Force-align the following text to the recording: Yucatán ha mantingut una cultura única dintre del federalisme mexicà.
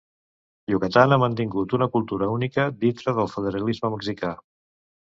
Yucatán 0.71 1.13
ha 1.13 1.19
mantingut 1.25 1.77
una 1.79 1.89
cultura 1.99 2.31
única 2.39 2.67
dintre 2.87 3.17
del 3.21 3.33
federalisme 3.37 3.95
mexicà. 3.99 4.35